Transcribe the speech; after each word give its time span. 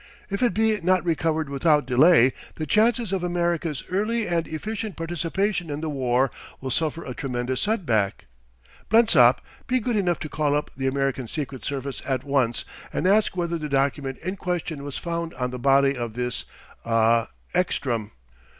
If 0.31 0.41
it 0.41 0.55
be 0.55 0.81
not 0.81 1.05
recovered 1.05 1.47
without 1.47 1.85
delay, 1.85 2.33
the 2.55 2.65
chances 2.65 3.13
of 3.13 3.23
America's 3.23 3.83
early 3.91 4.27
and 4.27 4.47
efficient 4.47 4.97
participation 4.97 5.69
in 5.69 5.79
the 5.81 5.89
war 5.91 6.31
will 6.59 6.71
suffer 6.71 7.05
a 7.05 7.13
tremendous 7.13 7.61
setback... 7.61 8.25
Blensop, 8.89 9.41
be 9.67 9.79
good 9.79 9.95
enough 9.95 10.17
to 10.21 10.27
call 10.27 10.55
up 10.55 10.71
the 10.75 10.87
American 10.87 11.27
Secret 11.27 11.63
Service 11.63 12.01
at 12.07 12.23
once 12.23 12.65
and 12.91 13.05
ask 13.07 13.37
whether 13.37 13.59
the 13.59 13.69
document 13.69 14.17
in 14.23 14.37
question 14.37 14.83
was 14.83 14.97
found 14.97 15.35
on 15.35 15.51
the 15.51 15.59
body 15.59 15.95
of 15.95 16.15
this 16.15 16.45
ah 16.83 17.27
Ekstrom." 17.53 18.09